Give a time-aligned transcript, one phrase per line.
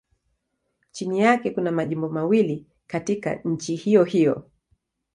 [0.91, 4.49] Chini yake kuna majimbo mawili katika nchi hiyohiyo.